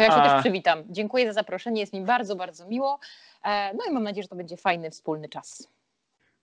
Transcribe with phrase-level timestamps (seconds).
[0.00, 0.30] To ja się A...
[0.30, 0.84] też przywitam.
[0.88, 2.98] Dziękuję za zaproszenie, jest mi bardzo, bardzo miło.
[3.44, 5.68] E, no i mam nadzieję, że to będzie fajny wspólny czas.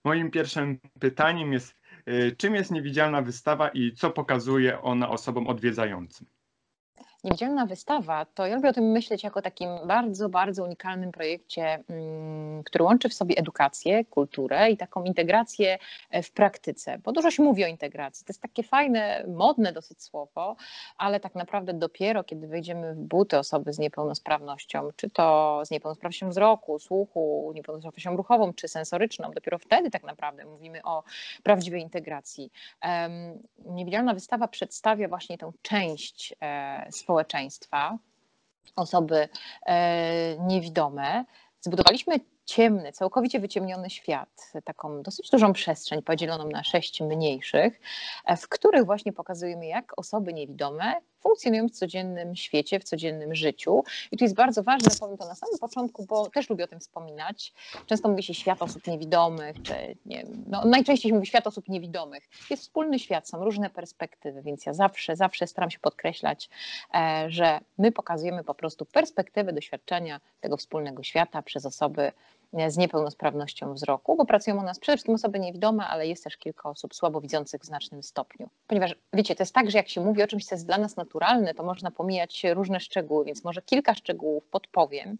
[0.04, 1.74] Moim pierwszym pytaniem jest,
[2.08, 6.26] y, czym jest niewidzialna wystawa i co pokazuje ona osobom odwiedzającym?
[7.24, 12.64] Niewidzialna wystawa, to ja lubię o tym myśleć jako takim bardzo, bardzo unikalnym projekcie, mm,
[12.64, 15.78] który łączy w sobie edukację, kulturę i taką integrację
[16.10, 18.26] e, w praktyce, bo dużo się mówi o integracji.
[18.26, 20.56] To jest takie fajne, modne dosyć słowo,
[20.98, 26.30] ale tak naprawdę dopiero kiedy wejdziemy w buty osoby z niepełnosprawnością, czy to z niepełnosprawnością
[26.30, 31.02] wzroku, słuchu, niepełnosprawnością ruchową, czy sensoryczną, dopiero wtedy tak naprawdę mówimy o
[31.42, 32.52] prawdziwej integracji.
[33.64, 37.98] Niewidzialna wystawa przedstawia właśnie tę część e, społeczeństwa,
[38.76, 39.28] osoby
[39.66, 41.24] e, niewidome,
[41.60, 47.80] zbudowaliśmy ciemny, całkowicie wyciemniony świat, taką dosyć dużą przestrzeń podzieloną na sześć mniejszych,
[48.24, 53.84] e, w których właśnie pokazujemy, jak osoby niewidome funkcjonują w codziennym świecie, w codziennym życiu.
[54.12, 56.80] I tu jest bardzo ważne, powiem to na samym początku, bo też lubię o tym
[56.80, 57.52] wspominać.
[57.86, 59.74] Często mówi się świat osób niewidomych, czy
[60.06, 62.28] nie, no, najczęściej się mówi świat osób niewidomych.
[62.50, 66.50] Jest wspólny świat, są różne perspektywy, więc ja zawsze, zawsze staram się podkreślać,
[66.94, 72.12] e, że my pokazujemy po prostu perspektywę doświadczenia tego wspólnego świata przez osoby
[72.68, 76.70] z niepełnosprawnością wzroku, bo pracują u nas przede wszystkim osoby niewidome, ale jest też kilka
[76.70, 78.50] osób słabowidzących w znacznym stopniu.
[78.66, 80.96] Ponieważ wiecie, to jest tak, że jak się mówi o czymś, co jest dla nas
[80.96, 85.18] naturalne, to można pomijać różne szczegóły, więc może kilka szczegółów podpowiem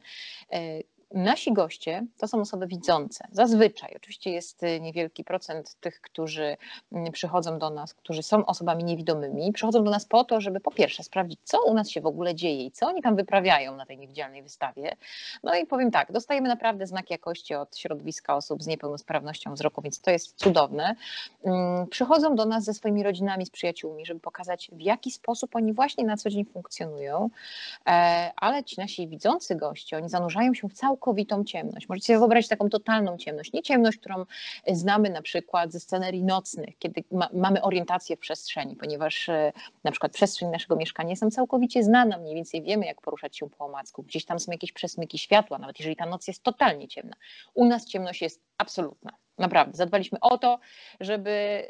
[0.53, 0.81] e,
[1.15, 3.29] Nasi goście to są osoby widzące.
[3.33, 6.57] Zazwyczaj, oczywiście jest y, niewielki procent tych, którzy
[6.93, 10.71] mm, przychodzą do nas, którzy są osobami niewidomymi, przychodzą do nas po to, żeby po
[10.71, 13.87] pierwsze sprawdzić, co u nas się w ogóle dzieje i co oni tam wyprawiają na
[13.87, 14.97] tej niewidzialnej wystawie.
[15.43, 20.01] No i powiem tak, dostajemy naprawdę znak jakości od środowiska osób z niepełnosprawnością wzroku, więc
[20.01, 20.97] to jest cudowne.
[21.45, 25.73] Mm, przychodzą do nas ze swoimi rodzinami, z przyjaciółmi, żeby pokazać, w jaki sposób oni
[25.73, 27.31] właśnie na co dzień funkcjonują,
[27.87, 31.89] e, ale ci nasi widzący goście, oni zanurzają się w całą całkowitą ciemność.
[31.89, 33.53] Możecie sobie wyobrazić taką totalną ciemność.
[33.53, 34.25] Nie ciemność, którą
[34.73, 39.53] znamy na przykład ze scenerii nocnych, kiedy ma, mamy orientację w przestrzeni, ponieważ e,
[39.85, 43.51] na przykład przestrzeń naszego mieszkania jest nam całkowicie znana, mniej więcej wiemy, jak poruszać się
[43.51, 44.03] po omacku.
[44.03, 47.17] Gdzieś tam są jakieś przesmyki światła, nawet jeżeli ta noc jest totalnie ciemna.
[47.55, 49.13] U nas ciemność jest absolutna.
[49.39, 49.77] Naprawdę.
[49.77, 50.59] Zadbaliśmy o to,
[51.01, 51.63] żeby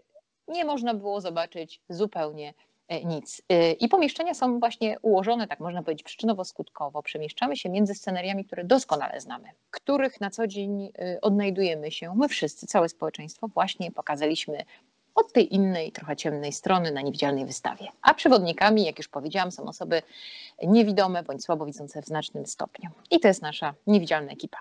[0.49, 3.43] nie można było zobaczyć zupełnie E, nic.
[3.49, 7.03] E, I pomieszczenia są właśnie ułożone, tak można powiedzieć, przyczynowo-skutkowo.
[7.03, 12.15] Przemieszczamy się między scenariami, które doskonale znamy, których na co dzień e, odnajdujemy się.
[12.17, 14.65] My wszyscy, całe społeczeństwo, właśnie pokazaliśmy
[15.15, 17.89] od tej innej, trochę ciemnej strony na niewidzialnej wystawie.
[18.03, 20.03] A przewodnikami, jak już powiedziałam, są osoby
[20.63, 22.91] niewidome bądź słabowidzące w znacznym stopniu.
[23.11, 24.59] I to jest nasza niewidzialna ekipa.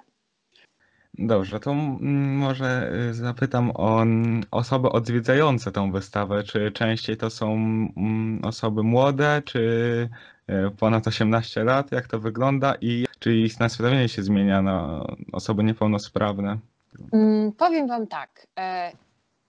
[1.20, 4.06] Dobrze, to może y, zapytam o
[4.52, 6.44] osoby odwiedzające tą wystawę.
[6.44, 7.58] Czy częściej to są
[8.44, 9.60] osoby młode, czy
[10.50, 11.92] y, ponad 18 lat?
[11.92, 16.58] Jak to wygląda i czy ich nastawienie się zmienia na osoby niepełnosprawne?
[17.14, 18.48] Mm, powiem Wam tak.
[18.60, 18.92] E,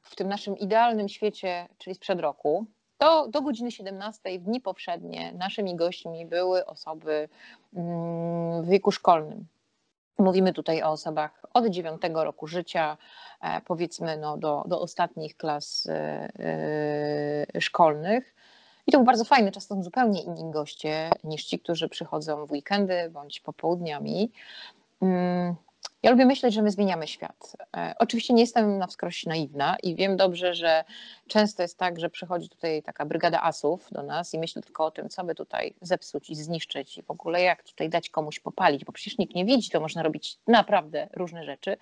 [0.02, 2.66] w tym naszym idealnym świecie, czyli sprzed roku,
[2.98, 7.28] to do godziny 17 w dni powszednie naszymi gośćmi były osoby
[7.74, 9.46] mm, w wieku szkolnym
[10.18, 12.96] Mówimy tutaj o osobach od 9 roku życia,
[13.40, 16.28] e, powiedzmy no, do, do ostatnich klas e,
[17.54, 18.34] e, szkolnych.
[18.86, 22.46] I to był bardzo fajny, czas, to są zupełnie inni goście niż ci, którzy przychodzą
[22.46, 24.32] w weekendy bądź popołudniami.
[26.02, 27.56] Ja lubię myśleć, że my zmieniamy świat.
[27.76, 30.84] E, oczywiście nie jestem na wskroś naiwna i wiem dobrze, że
[31.26, 34.90] często jest tak, że przychodzi tutaj taka brygada asów do nas i myśli tylko o
[34.90, 38.84] tym, co by tutaj zepsuć i zniszczyć i w ogóle jak tutaj dać komuś popalić,
[38.84, 41.76] bo przecież nikt nie widzi, to można robić naprawdę różne rzeczy.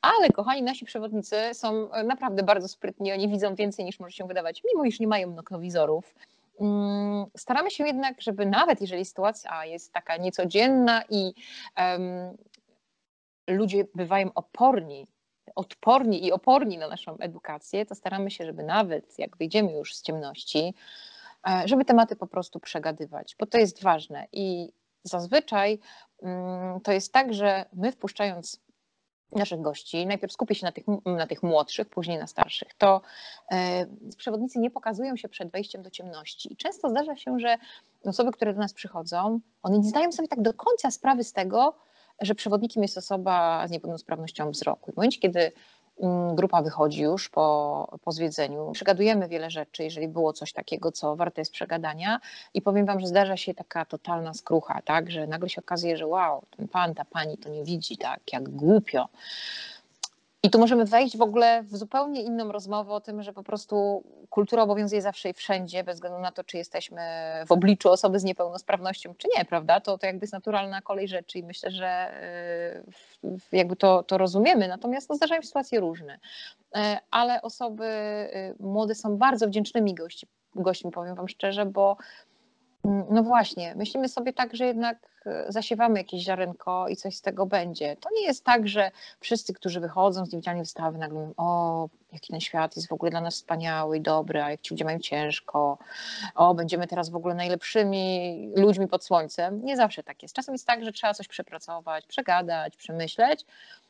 [0.00, 4.62] Ale kochani, nasi przewodnicy są naprawdę bardzo sprytni, oni widzą więcej niż może się wydawać,
[4.72, 6.14] mimo iż nie mają noktowizorów.
[6.60, 11.34] Mm, staramy się jednak, żeby nawet jeżeli sytuacja jest taka niecodzienna i
[11.78, 12.36] um,
[13.46, 15.06] ludzie bywają oporni,
[15.54, 20.02] odporni i oporni na naszą edukację, to staramy się, żeby nawet jak wyjdziemy już z
[20.02, 20.74] ciemności,
[21.48, 24.26] e, żeby tematy po prostu przegadywać, bo to jest ważne.
[24.32, 25.78] I zazwyczaj
[26.22, 28.66] mm, to jest tak, że my wpuszczając
[29.32, 33.00] naszych gości, najpierw skupię się na tych, na tych młodszych, później na starszych, to
[33.52, 36.52] e, przewodnicy nie pokazują się przed wejściem do ciemności.
[36.52, 37.56] I często zdarza się, że
[38.04, 41.74] osoby, które do nas przychodzą, one nie zdają sobie tak do końca sprawy z tego,
[42.20, 44.92] że przewodnikiem jest osoba z niepełnosprawnością wzroku.
[44.92, 45.52] W momencie, kiedy
[46.00, 51.16] mm, grupa wychodzi już po, po zwiedzeniu, przegadujemy wiele rzeczy, jeżeli było coś takiego, co
[51.16, 52.20] warte jest przegadania
[52.54, 56.06] i powiem wam, że zdarza się taka totalna skrucha, tak, że nagle się okazuje, że
[56.06, 59.08] wow, ten pan, ta pani to nie widzi, tak, jak głupio.
[60.42, 64.04] I tu możemy wejść w ogóle w zupełnie inną rozmowę o tym, że po prostu
[64.30, 67.00] kultura obowiązuje zawsze i wszędzie, bez względu na to, czy jesteśmy
[67.46, 69.80] w obliczu osoby z niepełnosprawnością, czy nie, prawda?
[69.80, 72.10] To, to jakby jest naturalna kolej rzeczy i myślę, że
[73.24, 74.68] y, jakby to, to rozumiemy.
[74.68, 76.18] Natomiast no, zdarzają się sytuacje różne.
[76.74, 77.84] E, ale osoby
[78.34, 81.96] y, młode są bardzo wdzięcznymi gości, gośćmi, powiem Wam szczerze, bo
[82.84, 85.15] mm, no właśnie, myślimy sobie tak, że jednak
[85.48, 87.96] zasiewamy jakieś ziarenko i coś z tego będzie.
[87.96, 88.90] To nie jest tak, że
[89.20, 93.10] wszyscy, którzy wychodzą z niewidzialnej wystawy, nagle mówią, o, jaki ten świat jest w ogóle
[93.10, 95.78] dla nas wspaniały i dobry, a jak ci ludzie mają ciężko,
[96.34, 99.64] o, będziemy teraz w ogóle najlepszymi ludźmi pod słońcem.
[99.64, 100.34] Nie zawsze tak jest.
[100.34, 103.44] Czasem jest tak, że trzeba coś przepracować, przegadać, przemyśleć,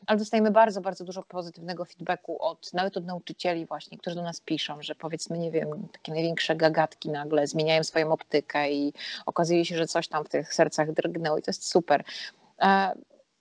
[0.06, 4.40] ale dostajemy bardzo, bardzo dużo pozytywnego feedbacku od, nawet od nauczycieli właśnie, którzy do nas
[4.40, 8.92] piszą, że powiedzmy, nie wiem, takie największe gagatki nagle zmieniają swoją optykę i
[9.26, 12.04] okazuje się, że coś tam w tych sercach drgnęło i to jest super
[12.62, 12.92] e,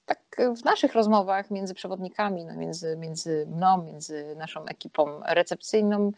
[0.05, 0.19] tak
[0.57, 6.11] w naszych rozmowach między przewodnikami, no między, między mną, między naszą ekipą recepcyjną,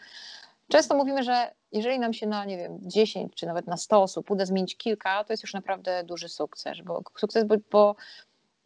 [0.67, 4.31] często mówimy, że jeżeli nam się na, nie wiem, 10 czy nawet na 100 osób
[4.31, 7.95] uda zmienić kilka, to jest już naprawdę duży sukces, bo sukces, bo, bo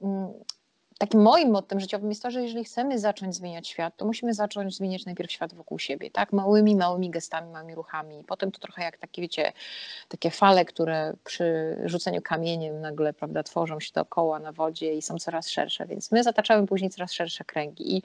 [0.02, 0.34] mm,
[1.02, 4.76] takim moim mottem życiowym jest to, że jeżeli chcemy zacząć zmieniać świat, to musimy zacząć
[4.76, 6.34] zmieniać najpierw świat wokół siebie, tak?
[6.34, 8.24] Małymi, małymi gestami, małymi ruchami.
[8.28, 9.54] Potem to trochę jak takie, wiecie,
[10.08, 15.18] takie fale, które przy rzuceniu kamieniem nagle, prawda, tworzą się dookoła na wodzie i są
[15.18, 18.04] coraz szersze, więc my zataczamy później coraz szersze kręgi i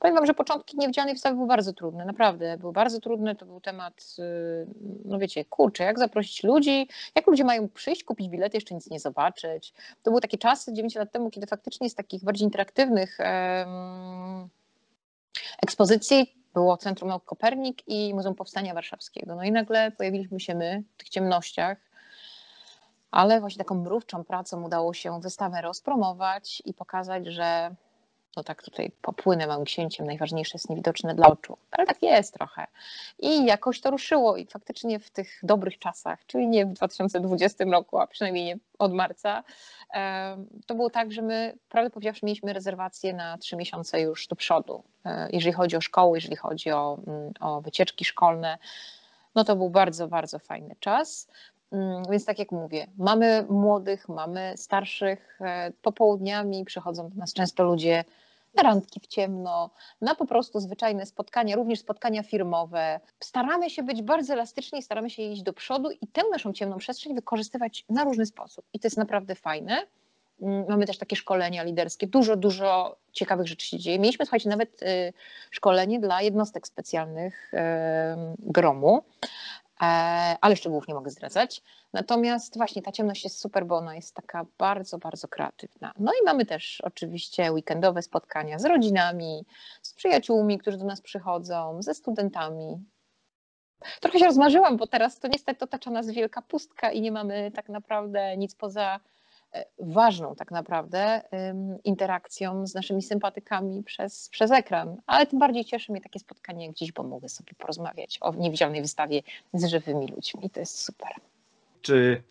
[0.00, 2.58] Wam, że początki niewidzialnej wystawy były bardzo trudne, naprawdę.
[2.58, 4.66] Były bardzo trudne, to był temat, y,
[5.04, 9.00] no wiecie, kurczę, jak zaprosić ludzi, jak ludzie mają przyjść, kupić bilety, jeszcze nic nie
[9.00, 9.74] zobaczyć.
[10.02, 14.48] To były takie czasy 9 lat temu, kiedy faktycznie z takich bardziej interaktywnych um,
[15.62, 19.34] ekspozycji było Centrum Nauk Kopernik i Muzeum Powstania Warszawskiego.
[19.34, 21.78] No i nagle pojawiliśmy się my w tych ciemnościach,
[23.10, 27.74] ale właśnie taką mrówczą pracą udało się wystawę rozpromować i pokazać, że
[28.38, 32.66] no tak tutaj popłynę małym księciem, najważniejsze jest niewidoczne dla oczu, ale tak jest trochę.
[33.18, 37.98] I jakoś to ruszyło i faktycznie w tych dobrych czasach, czyli nie w 2020 roku,
[37.98, 39.44] a przynajmniej nie od marca,
[40.66, 44.82] to było tak, że my, prawdę powiedziawszy, mieliśmy rezerwacje na trzy miesiące już do przodu,
[45.04, 48.58] e, jeżeli chodzi o szkoły, jeżeli chodzi o, mm, o wycieczki szkolne,
[49.34, 51.28] no to był bardzo, bardzo fajny czas.
[51.72, 55.38] Mm, więc tak jak mówię, mamy młodych, mamy starszych.
[55.40, 58.04] E, popołudniami przychodzą do nas często ludzie
[58.54, 63.00] na randki w ciemno, na po prostu zwyczajne spotkania, również spotkania firmowe.
[63.20, 67.14] Staramy się być bardzo elastyczni, staramy się iść do przodu i tę naszą ciemną przestrzeń
[67.14, 68.64] wykorzystywać na różny sposób.
[68.72, 69.86] I to jest naprawdę fajne.
[70.42, 73.98] Mm, mamy też takie szkolenia liderskie, dużo, dużo ciekawych rzeczy się dzieje.
[73.98, 75.12] Mieliśmy, słuchajcie, nawet y,
[75.50, 77.52] szkolenie dla jednostek specjalnych
[78.38, 79.67] gromu, E,
[80.40, 81.62] ale szczegółów nie mogę zdradzać.
[81.92, 85.92] Natomiast właśnie ta ciemność jest super, bo ona jest taka bardzo, bardzo kreatywna.
[85.98, 89.46] No i mamy też oczywiście weekendowe spotkania z rodzinami,
[89.82, 92.84] z przyjaciółmi, którzy do nas przychodzą, ze studentami.
[94.00, 97.68] Trochę się rozmarzyłam, bo teraz to niestety otacza nas wielka pustka i nie mamy tak
[97.68, 99.00] naprawdę nic poza E,
[99.78, 101.22] ważną tak naprawdę
[101.84, 104.96] interakcją z naszymi sympatykami przez, przez ekran.
[105.06, 108.82] Ale tym bardziej cieszy mnie takie spotkanie jak dziś, bo mogę sobie porozmawiać o niewidzialnej
[108.82, 109.22] wystawie
[109.54, 111.08] z żywymi ludźmi to jest super.
[111.82, 112.22] Czy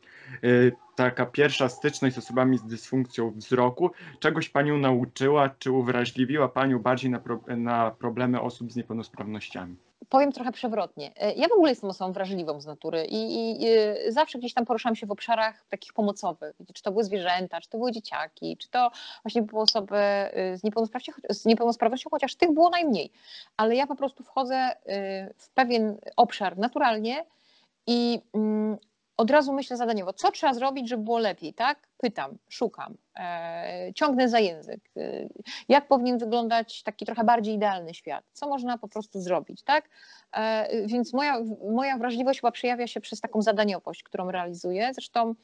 [0.43, 6.79] y, taka pierwsza styczność z osobami z dysfunkcją wzroku czegoś Panią nauczyła, czy uwrażliwiła Panią
[6.79, 9.75] bardziej na, pro, na problemy osób z niepełnosprawnościami?
[10.09, 11.11] Powiem trochę przewrotnie.
[11.15, 13.67] E, ja w ogóle jestem osobą wrażliwą z natury i, i, i,
[14.11, 16.55] zawsze gdzieś tam poruszam się w obszarach takich pomocowych.
[16.73, 18.91] Czy to były zwierzęta, czy to były dzieciaki, czy to
[19.23, 19.97] właśnie były osoby
[20.53, 23.11] y, z niepełnosprawnością, z niepełnosprawnością, chociaż tych było najmniej.
[23.57, 24.71] Ale ja po prostu wchodzę
[25.37, 27.25] w pewien obszar naturalnie
[27.87, 28.77] i mm,
[29.17, 31.87] od razu myślę zadaniowo, co trzeba zrobić, żeby było lepiej, tak?
[31.97, 34.81] Pytam, szukam, e, ciągnę za język.
[34.97, 35.27] E,
[35.69, 38.25] jak powinien wyglądać taki trochę bardziej idealny świat?
[38.33, 39.89] Co można po prostu zrobić, tak?
[40.33, 41.37] E, więc moja,
[41.71, 44.93] moja wrażliwość chyba przejawia się przez taką zadaniowość, którą realizuję.
[44.93, 45.35] Zresztą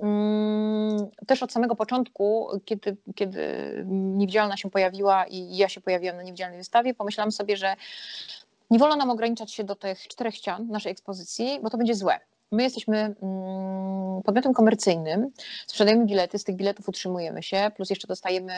[0.00, 3.44] mm, też od samego początku, kiedy, kiedy
[3.88, 7.76] niewidzialna się pojawiła i ja się pojawiłam na niewidzialnej wystawie, pomyślałam sobie, że
[8.70, 12.20] nie wolno nam ograniczać się do tych czterech ścian naszej ekspozycji, bo to będzie złe.
[12.54, 15.30] My jesteśmy mm, podmiotem komercyjnym,
[15.66, 18.52] sprzedajemy bilety, z tych biletów utrzymujemy się, plus jeszcze dostajemy,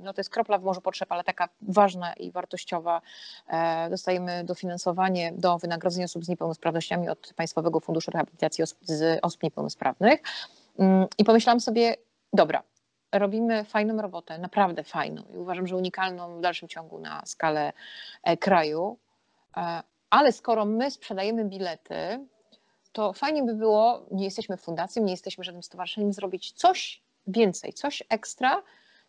[0.00, 3.00] no to jest kropla w morzu potrzeb, ale taka ważna i wartościowa,
[3.48, 9.42] e, dostajemy dofinansowanie do wynagrodzenia osób z niepełnosprawnościami od Państwowego Funduszu Rehabilitacji Osób, z osób
[9.42, 10.20] Niepełnosprawnych.
[10.78, 11.96] Mm, I pomyślałam sobie,
[12.32, 12.62] dobra,
[13.12, 17.72] robimy fajną robotę, naprawdę fajną i uważam, że unikalną w dalszym ciągu na skalę
[18.22, 18.98] e, kraju,
[19.56, 22.26] e, ale skoro my sprzedajemy bilety,
[22.92, 28.02] to fajnie by było, nie jesteśmy fundacją, nie jesteśmy żadnym stowarzyszeniem, zrobić coś więcej, coś
[28.08, 28.62] ekstra,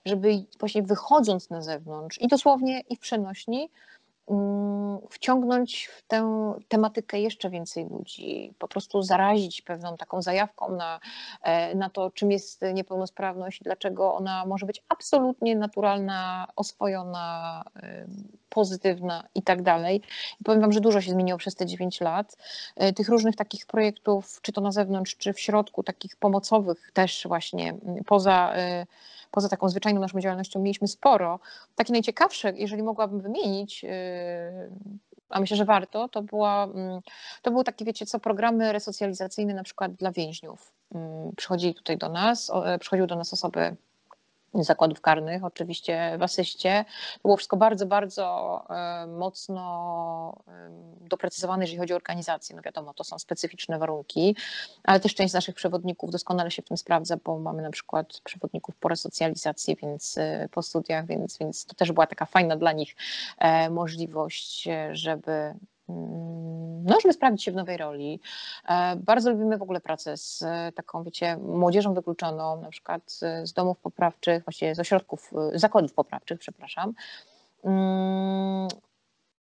[0.06, 3.70] żeby właśnie wychodząc na zewnątrz i dosłownie i w przenośni,
[5.10, 11.00] wciągnąć w tę tematykę jeszcze więcej ludzi, po prostu zarazić pewną taką zajawką na,
[11.44, 17.64] e, na to, czym jest niepełnosprawność, dlaczego ona może być absolutnie naturalna, oswojona,
[18.50, 20.02] pozytywna i tak dalej.
[20.42, 22.38] I powiem Wam, że dużo się zmieniło przez te 9 lat.
[22.76, 27.26] E, tych różnych takich projektów, czy to na zewnątrz, czy w środku, takich pomocowych też
[27.28, 28.86] właśnie poza e,
[29.32, 31.40] poza taką zwyczajną naszą działalnością mieliśmy sporo.
[31.76, 33.90] Takie najciekawsze, jeżeli mogłabym wymienić, yy,
[35.30, 37.02] a myślę, że warto, to, była, mm,
[37.42, 40.74] to były takie, wiecie co, programy resocjalizacyjne na przykład dla więźniów.
[40.96, 43.76] Mm, przychodzili tutaj do nas, e, przychodziły do nas osoby
[44.54, 46.86] zakładów karnych, oczywiście w asyście.
[47.14, 50.44] To było wszystko bardzo, bardzo e, mocno
[51.02, 52.56] doprecyzowane, jeżeli chodzi o organizację.
[52.56, 54.36] No wiadomo, to są specyficzne warunki,
[54.84, 58.22] ale też część z naszych przewodników doskonale się w tym sprawdza, bo mamy na przykład
[58.24, 62.72] przewodników po resocjalizacji, więc e, po studiach, więc, więc to też była taka fajna dla
[62.72, 62.96] nich
[63.38, 65.54] e, możliwość, żeby
[65.90, 66.59] Mm,
[66.90, 68.20] no, żeby sprawdzić się w nowej roli.
[68.68, 73.12] E, bardzo lubimy w ogóle pracę z e, taką, wiecie, młodzieżą wykluczoną, na przykład
[73.44, 76.94] z domów poprawczych, właściwie z ośrodków, e, zakładów poprawczych, przepraszam.
[77.64, 78.68] Mm,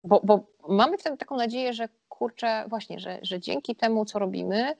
[0.03, 4.75] bo, bo mamy wtedy taką nadzieję, że kurczę, właśnie, że, że dzięki temu, co robimy,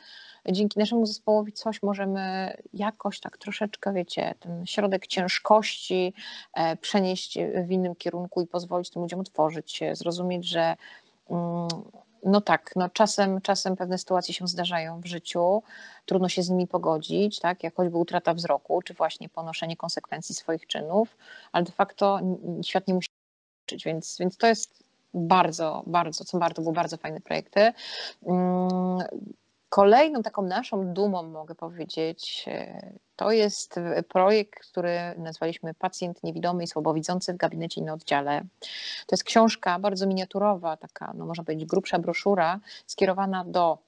[0.51, 6.13] dzięki naszemu zespołowi coś możemy jakoś tak troszeczkę, wiecie, ten środek ciężkości
[6.81, 10.75] przenieść w innym kierunku i pozwolić tym ludziom otworzyć się, zrozumieć, że
[11.29, 11.67] Mm,
[12.27, 15.63] no tak, no czasem, czasem pewne sytuacje się zdarzają w życiu,
[16.05, 20.67] trudno się z nimi pogodzić, tak, jak choćby utrata wzroku, czy właśnie ponoszenie konsekwencji swoich
[20.67, 21.17] czynów,
[21.51, 22.19] ale de facto
[22.63, 23.09] świat nie musi
[23.61, 27.73] liczyć, więc, więc to jest bardzo, bardzo, co bardzo, były bardzo fajne projekty.
[29.69, 33.75] Kolejną taką naszą dumą, mogę powiedzieć, e, to jest
[34.09, 38.41] projekt, który nazwaliśmy Pacjent niewidomy i słabowidzący w gabinecie i na oddziale.
[39.07, 43.86] To jest książka bardzo miniaturowa, taka, no można powiedzieć, grubsza broszura, skierowana do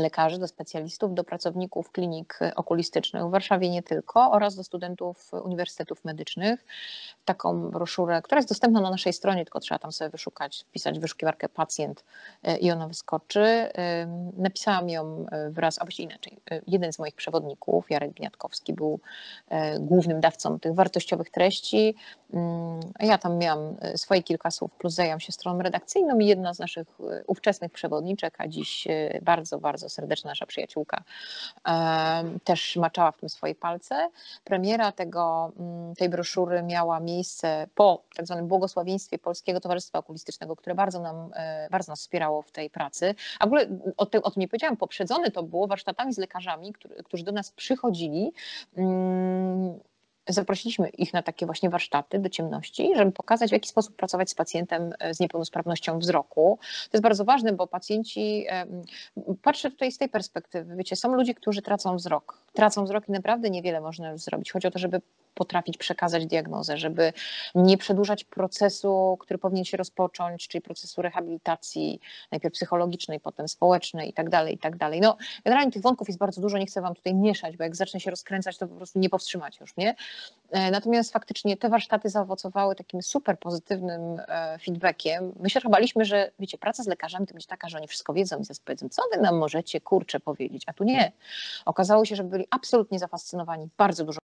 [0.00, 6.04] lekarzy, do specjalistów, do pracowników klinik okulistycznych w Warszawie nie tylko oraz do studentów uniwersytetów
[6.04, 6.64] medycznych.
[7.24, 11.48] Taką broszurę, która jest dostępna na naszej stronie, tylko trzeba tam sobie wyszukać, wpisać wyszukiwarkę
[11.48, 12.04] pacjent
[12.42, 13.68] e, i ona wyskoczy.
[14.36, 19.00] Napisałam ją e, wraz, a właściwie inaczej, e, jeden z moich przewodników, Jarek Gniatkowski, był
[19.80, 21.94] głównym dawcą tych wartościowych treści.
[22.32, 26.58] Mm, ja tam miałam swoje kilka słów, plus zajęłam się stroną redakcyjną i jedna z
[26.58, 26.88] naszych
[27.26, 28.88] ówczesnych przewodniczek, a dziś
[29.22, 31.02] bardzo, bardzo bardzo serdeczna nasza przyjaciółka,
[32.44, 34.08] też maczała w tym swoje palce.
[34.44, 40.74] Premiera tego, mm, tej broszury miała miejsce po tak zwanym błogosławieństwie Polskiego Towarzystwa Okulistycznego, które
[40.74, 43.14] bardzo, nam, e, bardzo nas wspierało w tej pracy.
[43.38, 46.72] A w ogóle o tym, o tym nie powiedziałam, poprzedzone to było warsztatami z lekarzami,
[47.04, 48.32] którzy do nas przychodzili
[48.76, 49.80] mm,
[50.28, 54.34] zaprosiliśmy ich na takie właśnie warsztaty do ciemności, żeby pokazać, w jaki sposób pracować z
[54.34, 56.58] pacjentem e, z niepełnosprawnością wzroku.
[56.62, 58.46] To jest bardzo ważne, bo pacjenci,
[59.42, 62.38] patrzę tutaj z tej perspektywy, wiecie, są ludzie, którzy tracą wzrok.
[62.52, 64.52] Tracą wzrok i naprawdę niewiele można zrobić.
[64.52, 65.00] Chodzi o to, żeby
[65.34, 67.12] potrafić przekazać diagnozę, żeby
[67.54, 74.12] nie przedłużać procesu, który powinien się rozpocząć, czyli procesu rehabilitacji, najpierw psychologicznej, potem społecznej i
[74.12, 75.00] tak dalej, i tak dalej.
[75.00, 78.00] No, generalnie tych wątków jest bardzo dużo, nie chcę wam tutaj mieszać, bo jak zacznę
[78.00, 79.94] się rozkręcać, to po prostu nie powstrzymać już, nie?
[80.50, 85.32] E, natomiast faktycznie te warsztaty zaowocowały takim super pozytywnym e, feedbackiem.
[85.40, 88.38] My się baliśmy, że wiecie, praca z lekarzami to będzie taka, że oni wszystko wiedzą
[88.38, 91.12] i zaraz powiedzą, co wy nam możecie, kurczę, powiedzieć, a tu nie.
[91.64, 94.21] Okazało się, że byli absolutnie zafascynowani, bardzo dużo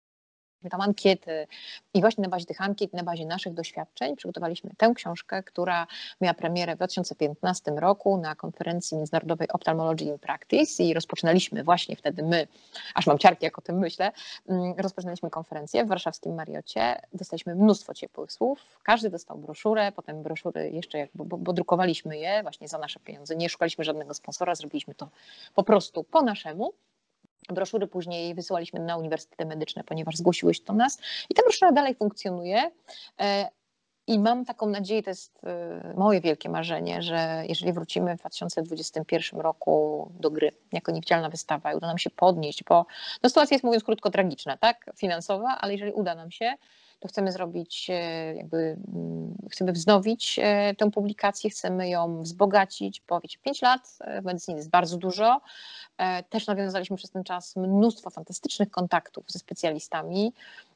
[0.69, 1.47] tam ankiety.
[1.93, 5.87] I właśnie na bazie tych ankiet, na bazie naszych doświadczeń przygotowaliśmy tę książkę, która
[6.21, 12.23] miała premierę w 2015 roku na konferencji międzynarodowej Ophthalmology in Practice i rozpoczynaliśmy właśnie wtedy
[12.23, 12.47] my,
[12.95, 14.11] aż mam ciarki jak o tym myślę,
[14.49, 20.69] mm, rozpoczynaliśmy konferencję w warszawskim Mariocie, dostaliśmy mnóstwo ciepłych słów, każdy dostał broszurę, potem broszury
[20.69, 24.95] jeszcze jak, bo, bo drukowaliśmy je właśnie za nasze pieniądze, nie szukaliśmy żadnego sponsora, zrobiliśmy
[24.95, 25.09] to
[25.55, 26.73] po prostu po naszemu
[27.53, 31.95] Broszury później wysyłaliśmy na uniwersytety medyczne, ponieważ zgłosiły się do nas i ta broszura dalej
[31.95, 32.71] funkcjonuje.
[34.09, 39.39] I mam taką nadzieję, to jest e, moje wielkie marzenie, że jeżeli wrócimy w 2021
[39.39, 42.85] roku do gry jako niewidzialna wystawa i uda nam się podnieść, bo
[43.23, 46.53] no sytuacja jest mówiąc krótko tragiczna, tak, finansowa, ale jeżeli uda nam się,
[46.99, 53.19] to chcemy zrobić, e, jakby mm, chcemy wznowić e, tę publikację, chcemy ją wzbogacić, bo
[53.19, 55.41] wiecie, 5 lat w medycynie jest bardzo dużo.
[56.29, 60.33] Też nawiązaliśmy przez ten czas mnóstwo fantastycznych kontaktów ze specjalistami.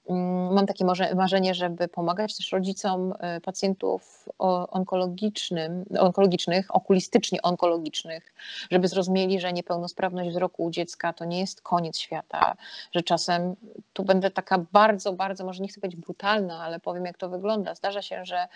[0.09, 4.29] Mm, mam takie marzenie, żeby pomagać też rodzicom e, pacjentów
[4.71, 8.33] onkologicznym, onkologicznych, okulistycznie onkologicznych,
[8.71, 12.55] żeby zrozumieli, że niepełnosprawność wzroku u dziecka to nie jest koniec świata,
[12.91, 13.55] że czasem
[13.93, 17.75] tu będę taka bardzo, bardzo, może nie chcę być brutalna, ale powiem jak to wygląda.
[17.75, 18.47] Zdarza się, że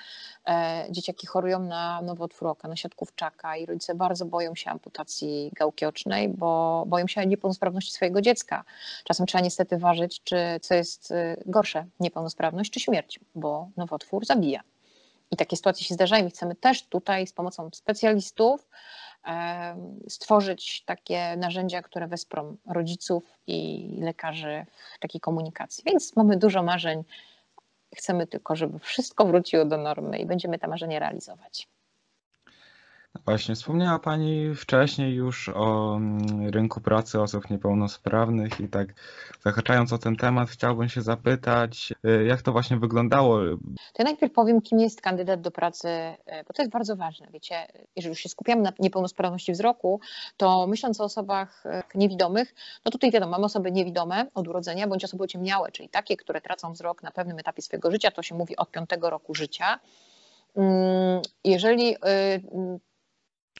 [0.47, 5.85] e, dzieciaki chorują na nowotwór oka, na siatkówczaka i rodzice bardzo boją się amputacji gałki
[5.85, 8.63] ocznej, bo boją się niepełnosprawności swojego dziecka.
[9.03, 14.61] Czasem trzeba niestety ważyć, czy co jest e, gorsze, niepełnosprawność czy śmierć, bo nowotwór zabija.
[15.31, 18.69] I takie sytuacje się zdarzają i chcemy też tutaj z pomocą specjalistów
[20.07, 24.65] stworzyć takie narzędzia, które wesprą rodziców i lekarzy
[24.95, 25.83] w takiej komunikacji.
[25.87, 27.03] Więc mamy dużo marzeń.
[27.95, 31.67] Chcemy tylko, żeby wszystko wróciło do normy i będziemy te marzenia realizować.
[33.25, 38.93] Właśnie, wspomniała Pani wcześniej już o mm, rynku pracy osób niepełnosprawnych i tak
[39.41, 43.39] zahaczając o ten temat, chciałbym się zapytać, y, jak to właśnie wyglądało?
[43.93, 47.27] To ja najpierw powiem, kim jest kandydat do pracy, y, bo to jest bardzo ważne.
[47.33, 47.55] Wiecie,
[47.95, 49.99] jeżeli już się skupiamy na niepełnosprawności wzroku,
[50.37, 52.55] to myśląc o osobach y, niewidomych,
[52.85, 56.73] no tutaj wiadomo, mamy osoby niewidome od urodzenia, bądź osoby ociemniałe, czyli takie, które tracą
[56.73, 59.79] wzrok na pewnym etapie swojego życia, to się mówi od piątego roku życia.
[60.55, 61.95] Mm, jeżeli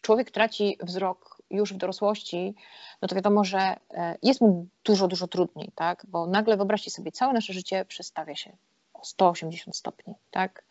[0.02, 2.56] człowiek traci wzrok już w dorosłości,
[3.02, 3.60] no to wiadomo, że
[3.92, 6.06] e, jest mu dużo, dużo trudniej, tak?
[6.08, 8.58] Bo nagle wyobraźcie sobie, całe nasze życie przestawia się
[8.94, 10.64] o 180 stopni, tak?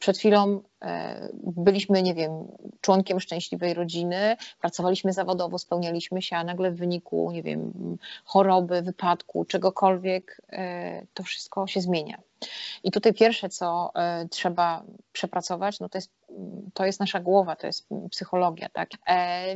[0.00, 2.30] Przed chwilą e, byliśmy, nie wiem,
[2.80, 7.72] członkiem szczęśliwej rodziny, pracowaliśmy zawodowo, spełnialiśmy się, a nagle w wyniku, nie wiem,
[8.24, 12.20] choroby, wypadku, czegokolwiek, e, to wszystko się zmienia.
[12.84, 16.10] I tutaj pierwsze, co e, trzeba przepracować, no to jest,
[16.74, 18.90] to jest nasza głowa, to jest psychologia, tak?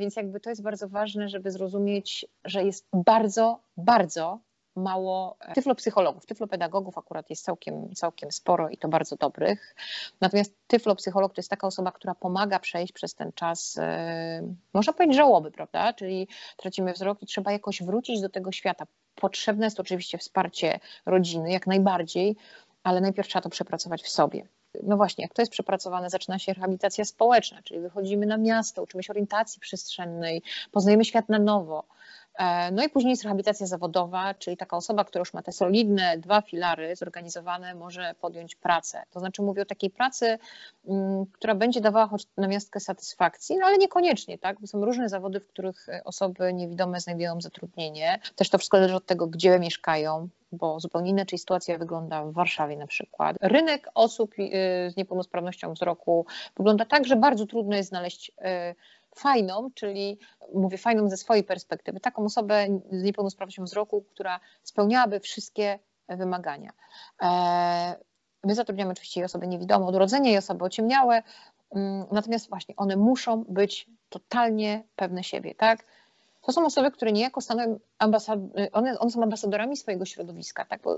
[0.01, 4.41] Więc jakby to jest bardzo ważne, żeby zrozumieć, że jest bardzo, bardzo
[4.77, 6.27] mało e, tyflopsychologów.
[6.27, 9.75] Tyflopedagogów akurat jest całkiem, całkiem sporo i to bardzo dobrych.
[10.21, 14.43] Natomiast tyflopsycholog to jest taka osoba, która pomaga przejść przez ten czas, e,
[14.75, 15.93] można powiedzieć, żałoby, prawda?
[15.93, 18.87] Czyli tracimy wzrok i trzeba jakoś wrócić do tego świata.
[19.15, 22.37] Potrzebne jest oczywiście wsparcie rodziny, jak najbardziej,
[22.83, 24.49] ale najpierw trzeba to przepracować w sobie
[24.83, 29.03] no właśnie, jak to jest przepracowane, zaczyna się rehabilitacja społeczna, czyli wychodzimy na miasto, uczymy
[29.03, 31.85] się orientacji przestrzennej, poznajemy świat na nowo.
[32.39, 36.19] E, no i później jest rehabilitacja zawodowa, czyli taka osoba, która już ma te solidne
[36.19, 39.03] dwa filary zorganizowane, może podjąć pracę.
[39.11, 40.39] To znaczy mówię o takiej pracy,
[40.89, 44.61] mm, która będzie dawała choć na miastkę satysfakcji, no ale niekoniecznie, tak?
[44.61, 48.19] Bo są różne zawody, w których osoby niewidome znajdują zatrudnienie.
[48.37, 52.77] Też to wszystko zależy od tego, gdzie mieszkają, bo zupełnie inaczej sytuacja wygląda w Warszawie
[52.77, 53.37] na przykład.
[53.41, 58.33] Rynek osób y, z niepełnosprawnością wzroku wygląda tak, że bardzo trudno jest znaleźć
[59.15, 60.19] fajną, czyli
[60.55, 66.73] mówię fajną ze swojej perspektywy, taką osobę z niepełnosprawnością wzroku, która spełniałaby wszystkie wymagania.
[67.23, 67.97] E,
[68.45, 71.23] my zatrudniamy oczywiście osoby niewidome od urodzenia i osoby ociemniałe,
[71.75, 75.85] mm, natomiast właśnie one muszą być totalnie pewne siebie, tak?
[76.43, 78.39] To są osoby, które niejako stanowią ambasad...
[78.73, 80.83] one, one są ambasadorami swojego środowiska, tak?
[80.83, 80.97] Bo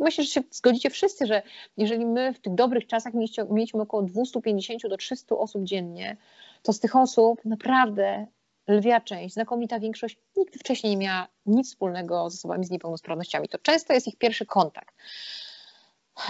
[0.00, 1.42] myślę, że się zgodzicie wszyscy, że
[1.76, 3.12] jeżeli my w tych dobrych czasach
[3.50, 6.16] mieliśmy około 250 do 300 osób dziennie,
[6.62, 8.26] to z tych osób naprawdę
[8.68, 13.48] lwia część, znakomita większość nigdy wcześniej nie miała nic wspólnego z osobami z niepełnosprawnościami.
[13.48, 14.94] To często jest ich pierwszy kontakt.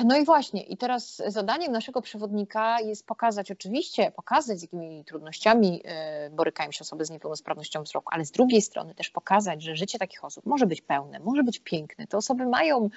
[0.05, 5.83] No i właśnie, i teraz zadaniem naszego przewodnika jest pokazać, oczywiście, pokazać z jakimi trudnościami
[5.85, 9.99] e, borykają się osoby z niepełnosprawnością wzroku, ale z drugiej strony też pokazać, że życie
[9.99, 12.07] takich osób może być pełne, może być piękne.
[12.07, 12.89] Te osoby mają,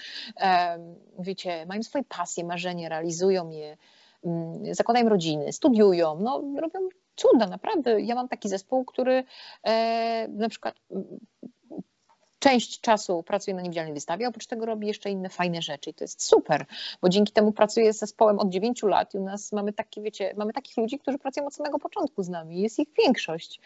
[1.20, 3.78] wiecie, mają swoje pasje, marzenia, realizują je,
[4.24, 6.80] mm, zakładają rodziny, studiują, no, robią
[7.16, 8.02] cuda, naprawdę.
[8.02, 9.24] Ja mam taki zespół, który
[9.64, 10.76] e, na przykład
[12.46, 16.04] część czasu pracuje na niewidzialnej wystawie, oprócz tego robi jeszcze inne fajne rzeczy i to
[16.04, 16.66] jest super,
[17.02, 20.34] bo dzięki temu pracuję z zespołem od 9 lat i u nas mamy takie, wiecie,
[20.38, 23.60] mamy takich ludzi, którzy pracują od samego początku z nami, jest ich większość.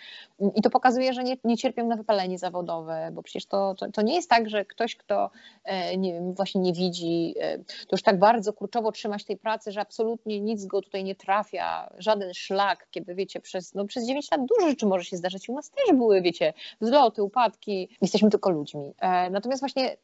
[0.55, 4.01] I to pokazuje, że nie, nie cierpią na wypalenie zawodowe, bo przecież to, to, to
[4.01, 5.29] nie jest tak, że ktoś, kto
[5.63, 9.71] e, nie wiem, właśnie nie widzi, e, to już tak bardzo kurczowo trzymać tej pracy,
[9.71, 14.31] że absolutnie nic go tutaj nie trafia, żaden szlak, kiedy wiecie, przez, no, przez 9
[14.31, 18.49] lat dużo rzeczy może się zdarzyć, u nas też były, wiecie, wzloty, upadki, jesteśmy tylko
[18.49, 18.93] ludźmi, ludźmi.
[18.99, 19.97] E, natomiast właśnie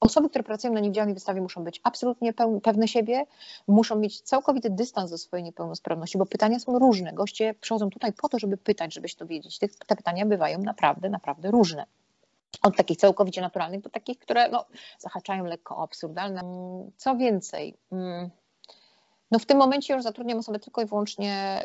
[0.00, 3.26] Osoby, które pracują na niewidzialnej wystawie muszą być absolutnie pewne siebie,
[3.68, 7.12] muszą mieć całkowity dystans do swojej niepełnosprawności, bo pytania są różne.
[7.12, 9.58] Goście przychodzą tutaj po to, żeby pytać, żeby się dowiedzieć.
[9.86, 11.86] Te pytania bywają naprawdę, naprawdę różne.
[12.62, 14.64] od takich całkowicie naturalnych do takich, które no,
[14.98, 16.42] zahaczają lekko o absurdalne.
[16.96, 18.30] Co więcej, mm,
[19.30, 21.62] no w tym momencie już zatrudniam osoby tylko i wyłącznie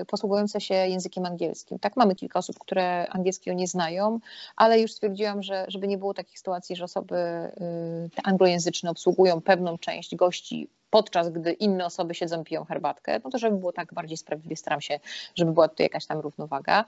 [0.00, 1.78] y, posługujące się językiem angielskim.
[1.78, 4.20] Tak, mamy kilka osób, które angielskiego nie znają,
[4.56, 9.78] ale już stwierdziłam, że żeby nie było takich sytuacji, że osoby y, anglojęzyczne obsługują pewną
[9.78, 14.16] część gości podczas gdy inne osoby siedzą, piją herbatkę, no to żeby było tak bardziej
[14.16, 15.00] sprawiedliwie, staram się,
[15.34, 16.84] żeby była tu jakaś tam równowaga.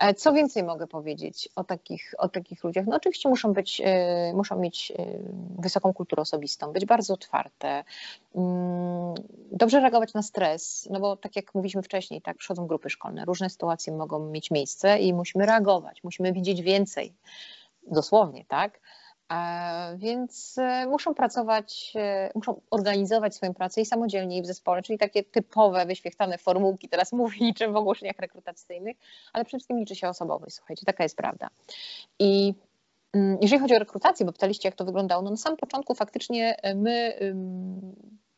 [0.00, 2.86] E, co więcej mogę powiedzieć o takich, o takich ludziach?
[2.86, 5.04] No oczywiście muszą być, e, muszą mieć e,
[5.58, 7.84] wysoką kulturę osobistą, być bardzo otwarte,
[8.34, 9.14] mm,
[9.52, 13.50] dobrze reagować na stres, no bo tak jak mówiliśmy wcześniej, tak przychodzą grupy szkolne, różne
[13.50, 17.12] sytuacje mogą mieć miejsce i musimy reagować, musimy widzieć więcej,
[17.90, 18.80] dosłownie, tak?
[19.96, 24.98] Więc e, muszą pracować, e, muszą organizować swoją pracę i samodzielnie, i w zespole, czyli
[24.98, 28.96] takie typowe, wyświechtane formułki, teraz mówię niczym w ogłoszeniach rekrutacyjnych,
[29.32, 31.48] ale przede wszystkim liczy się osobowość, słuchajcie, taka jest prawda.
[32.18, 32.54] I
[33.12, 36.56] mm, jeżeli chodzi o rekrutację, bo pytaliście, jak to wyglądało, no na samym początku faktycznie
[36.62, 37.18] e, my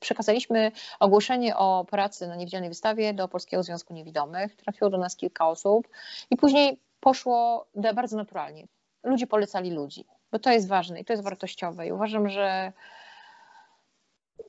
[0.01, 4.57] przekazaliśmy ogłoszenie o pracy na niewidzialnej wystawie do Polskiego Związku Niewidomych.
[4.57, 5.89] Trafiło do nas kilka osób
[6.31, 8.67] i później poszło bardzo naturalnie.
[9.05, 10.05] Ludzie polecali ludzi
[10.35, 11.87] bo to jest ważne i to jest wartościowe.
[11.87, 12.73] I uważam, że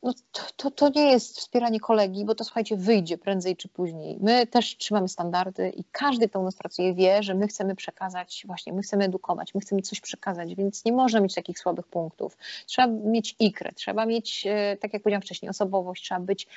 [0.03, 4.17] no to, to, to, nie jest wspieranie kolegi, bo to słuchajcie, wyjdzie prędzej czy później.
[4.21, 8.43] My też trzymamy standardy i każdy, kto u nas pracuje, wie, że my chcemy przekazać,
[8.47, 12.37] właśnie, my chcemy edukować, my chcemy coś przekazać, więc nie można mieć takich słabych punktów.
[12.65, 16.47] Trzeba mieć ikrę, trzeba mieć, e, tak jak powiedziałam wcześniej, osobowość, trzeba być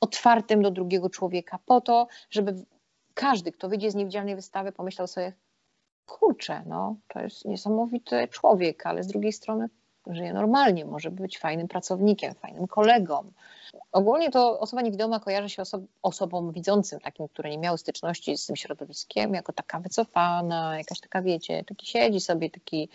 [0.00, 2.64] otwartym do drugiego człowieka po to, żeby
[3.14, 5.32] każdy, kto wyjdzie z niewidzialnej wystawy, pomyślał sobie,
[6.08, 9.68] kurczę, no, to jest niesamowity człowiek, ale z drugiej strony
[10.06, 13.32] żyje normalnie, może być fajnym pracownikiem, fajnym kolegą.
[13.92, 18.46] Ogólnie to osoba niewidoma kojarzy się oso osobom widzącym, takim, które nie miały styczności z
[18.46, 22.88] tym środowiskiem, jako taka wycofana, jakaś taka, wiecie, taki siedzi sobie, taki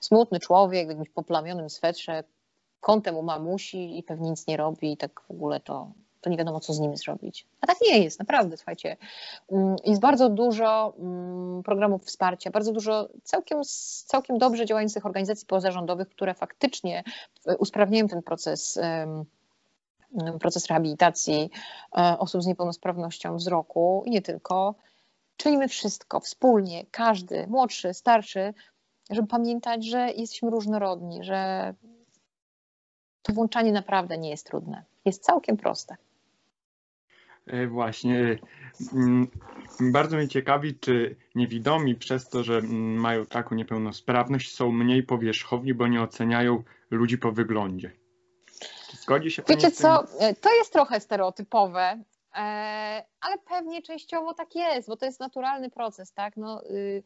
[0.00, 2.24] smutny człowiek w jakimś poplamionym swetrze,
[2.80, 6.36] kątem u mamusi i pewnie nic nie robi i tak w ogóle to to nie
[6.36, 7.46] wiadomo, co z nimi zrobić.
[7.60, 8.96] A tak nie jest, naprawdę, słuchajcie.
[9.52, 13.60] Mm, jest bardzo dużo mm, programów wsparcia, bardzo dużo całkiem,
[14.06, 17.04] całkiem dobrze działających organizacji pozarządowych, które faktycznie
[17.58, 18.78] usprawniają ten proces
[20.40, 21.50] proces rehabilitacji
[21.98, 24.74] e, osób z niepełnosprawnością wzroku i nie tylko.
[25.36, 28.54] Czynimy wszystko wspólnie, każdy, młodszy, starszy,
[29.10, 31.74] żeby pamiętać, że jesteśmy różnorodni, że
[33.22, 34.84] to włączanie naprawdę nie jest trudne.
[35.04, 35.96] Jest całkiem proste.
[37.50, 38.38] E, właśnie.
[38.92, 39.28] Mm,
[39.80, 45.74] bardzo mnie ciekawi, czy niewidomi przez to, że mm, mają taką niepełnosprawność, są mniej powierzchowni,
[45.74, 47.92] bo nie oceniają ludzi po wyglądzie.
[48.92, 52.02] Zgodzi się Wiecie co, e, to jest trochę stereotypowe,
[52.34, 56.36] e, ale pewnie częściowo tak jest, bo to jest naturalny proces, tak?
[56.36, 57.02] No, y,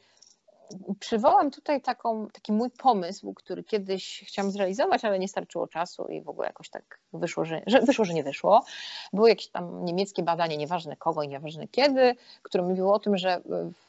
[1.00, 6.22] przywołam tutaj taką, taki mój pomysł, który kiedyś chciałam zrealizować, ale nie starczyło czasu i
[6.22, 8.64] w ogóle jakoś tak wyszło, że, że wyszło, że nie wyszło.
[9.12, 13.40] Było jakieś tam niemieckie badanie, nieważne kogo i nieważne kiedy, które mówiło o tym, że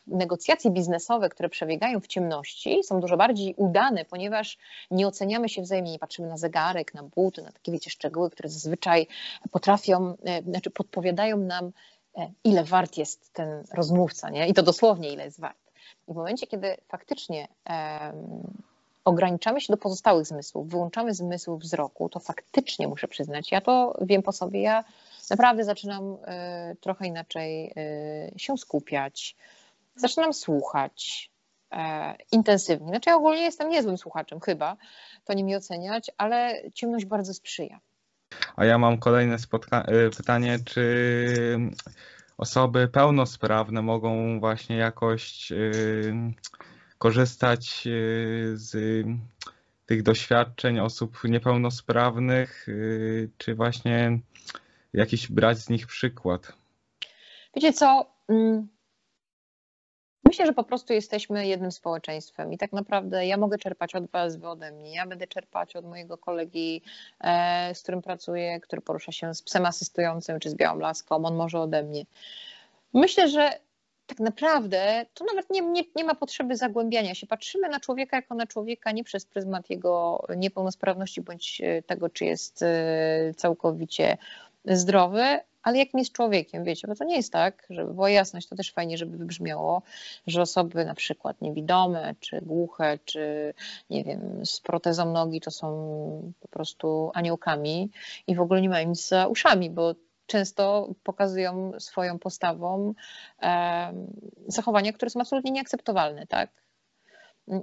[0.07, 4.57] negocjacje biznesowe, które przebiegają w ciemności, są dużo bardziej udane, ponieważ
[4.91, 8.49] nie oceniamy się wzajemnie, nie patrzymy na zegarek, na buty, na takie wiecie szczegóły, które
[8.49, 9.07] zazwyczaj
[9.51, 11.71] potrafią, e, znaczy podpowiadają nam,
[12.17, 14.47] e, ile wart jest ten rozmówca, nie?
[14.47, 15.64] I to dosłownie ile jest wart.
[16.07, 17.47] I w momencie, kiedy faktycznie
[19.05, 24.23] ograniczamy się do pozostałych zmysłów, wyłączamy zmysł wzroku, to faktycznie muszę przyznać, ja to wiem
[24.23, 24.83] po sobie, ja
[25.29, 26.17] naprawdę zaczynam y,
[26.81, 27.73] trochę inaczej
[28.35, 29.35] y, się skupiać,
[29.95, 31.31] zaczynam słuchać
[31.73, 31.77] y,
[32.31, 32.87] intensywnie.
[32.87, 34.77] Znaczy ja ogólnie jestem niezłym słuchaczem chyba,
[35.25, 37.79] to nie mi oceniać, ale ciemność bardzo sprzyja.
[38.55, 39.37] A ja mam kolejne
[40.17, 41.59] pytanie, czy
[42.37, 46.13] osoby pełnosprawne mogą właśnie jakoś y,
[46.97, 49.05] korzystać y, z
[49.85, 54.19] tych doświadczeń osób niepełnosprawnych, y, czy właśnie
[54.93, 56.53] jakiś brać z nich przykład?
[57.55, 58.15] Wiecie co?
[60.25, 64.35] Myślę, że po prostu jesteśmy jednym społeczeństwem i tak naprawdę ja mogę czerpać od Was,
[64.35, 64.93] Wy ode mnie.
[64.93, 66.81] Ja będę czerpać od mojego kolegi,
[67.21, 71.15] e, z którym pracuję, który porusza się z psem asystującym czy z białą laską.
[71.15, 72.05] On może ode mnie.
[72.93, 73.59] Myślę, że
[74.07, 77.27] tak naprawdę to nawet nie, nie, nie ma potrzeby zagłębiania się.
[77.27, 82.25] Patrzymy na człowieka jako na człowieka nie przez pryzmat jego niepełnosprawności bądź e, tego, czy
[82.25, 84.17] jest e, całkowicie
[84.65, 88.55] zdrowy, ale jakim jest człowiekiem, wiecie, bo to nie jest tak, żeby była jasność, to
[88.55, 89.81] też fajnie, żeby wybrzmiało,
[90.27, 93.53] że osoby na przykład niewidome, czy głuche, czy
[93.89, 97.89] nie wiem, z protezą nogi to są po prostu aniołkami
[98.27, 99.95] i w ogóle nie mają nic za uszami, bo
[100.27, 102.93] często pokazują swoją postawą
[103.41, 103.93] e,
[104.47, 106.64] zachowania, które są absolutnie nieakceptowalne, tak?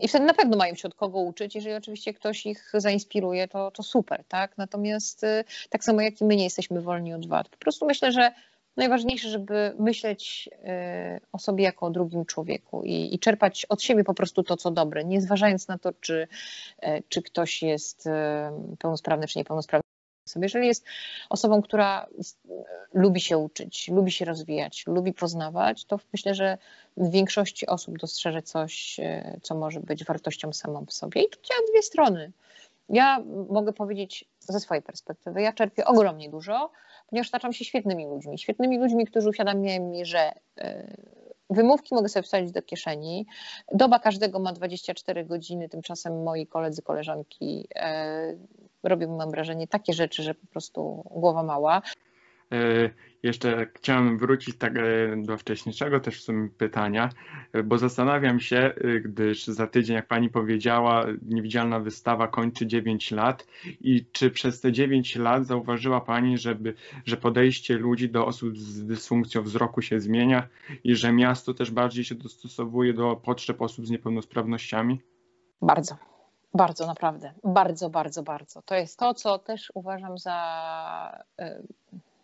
[0.00, 1.54] I wtedy na pewno mają się od kogo uczyć.
[1.54, 4.58] Jeżeli oczywiście ktoś ich zainspiruje, to, to super, tak?
[4.58, 7.48] Natomiast y, tak samo jak i my nie jesteśmy wolni od wad.
[7.48, 8.32] Po prostu myślę, że
[8.76, 14.04] najważniejsze, żeby myśleć y, o sobie jako o drugim człowieku i, i, czerpać od siebie
[14.04, 16.28] po prostu to, co dobre, nie zważając na to, czy,
[16.82, 18.08] y, czy ktoś jest
[18.78, 19.91] pełnosprawny, czy niepełnosprawny
[20.28, 20.44] sobie.
[20.44, 20.84] Jeżeli jest
[21.30, 22.06] osobą, która
[22.94, 26.58] lubi się uczyć, lubi się rozwijać, lubi poznawać, to myślę, że
[26.96, 31.22] w większości osób dostrzeże coś, e, co może być wartością samą w sobie.
[31.22, 32.32] I to działa dwie strony.
[32.88, 36.70] Ja mogę powiedzieć ze swojej perspektywy, ja czerpię ogromnie dużo,
[37.06, 38.38] ponieważ otaczam się świetnymi ludźmi.
[38.38, 40.96] Świetnymi ludźmi, którzy uświadamiają mi, że e,
[41.50, 43.26] Wymówki mogę sobie wsadzić do kieszeni.
[43.72, 47.68] Doba każdego ma 24 godziny, tymczasem moi koledzy, koleżanki
[48.82, 51.82] robią, mam wrażenie, takie rzeczy, że po prostu głowa mała.
[52.52, 52.90] E,
[53.22, 54.82] jeszcze chciałem wrócić tak e,
[55.16, 57.08] do wcześniejszego też w sumie pytania,
[57.52, 63.46] e, bo zastanawiam się, gdyż za tydzień, jak pani powiedziała, niewidzialna wystawa kończy 9 lat
[63.80, 68.86] i czy przez te 9 lat zauważyła pani, żeby, że podejście ludzi do osób z
[68.86, 70.48] dysfunkcją wzroku się zmienia
[70.84, 75.00] i że miasto też bardziej się dostosowuje do potrzeb osób z niepełnosprawnościami?
[75.62, 76.11] Bardzo.
[76.54, 77.32] Bardzo, naprawdę.
[77.44, 78.62] Bardzo, bardzo, bardzo.
[78.62, 81.24] To jest to, co też uważam za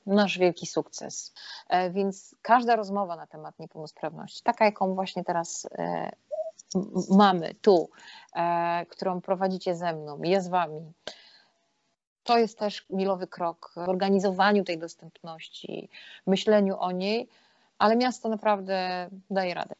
[0.08, 1.32] nasz wielki sukces.
[1.68, 6.10] E, więc każda rozmowa na temat niepełnosprawności, taka jaką właśnie teraz e,
[7.10, 7.90] mamy tu,
[8.36, 10.92] e, którą prowadzicie ze mną, ja z wami,
[12.22, 15.88] to jest też milowy krok w organizowaniu tej dostępności,
[16.26, 17.28] myśleniu o niej,
[17.78, 19.74] ale miasto naprawdę daje radę.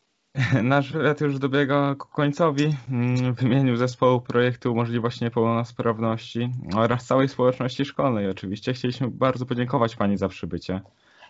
[0.62, 2.74] Nasz wywiad już dobiega ku końcowi.
[2.90, 9.96] Mm, w imieniu zespołu projektu Możliwości Niepełnosprawności oraz całej społeczności szkolnej oczywiście chcieliśmy bardzo podziękować
[9.96, 10.80] Pani za przybycie.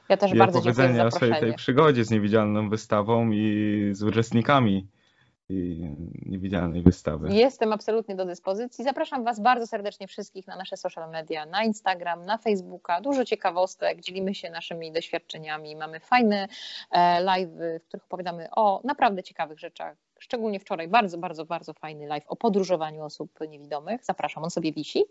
[0.08, 4.02] Ja też I bardzo dziękuję za o swojej tej przygodzie z niewidzialną wystawą i z
[4.02, 4.87] uczestnikami
[6.26, 7.34] niewidzialnej wystawy.
[7.34, 8.84] Jestem absolutnie do dyspozycji.
[8.84, 13.00] Zapraszam Was bardzo serdecznie wszystkich na nasze social media, na Instagram, na Facebooka.
[13.00, 15.76] Dużo ciekawostek, dzielimy się naszymi doświadczeniami.
[15.76, 16.48] Mamy fajne
[16.90, 19.96] e, live, w których opowiadamy o naprawdę ciekawych rzeczach.
[20.18, 24.04] Szczególnie wczoraj bardzo, bardzo, bardzo fajny live o podróżowaniu osób niewidomych.
[24.04, 25.04] Zapraszam, on sobie wisi.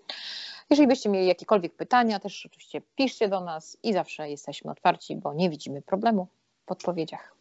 [0.69, 5.33] Jeżeli byście mieli jakiekolwiek pytania, też oczywiście piszcie do nas i zawsze jesteśmy otwarci, bo
[5.33, 6.27] nie widzimy problemu
[6.65, 7.33] w odpowiedziach.